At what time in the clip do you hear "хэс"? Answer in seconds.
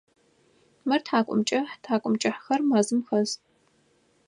3.07-3.29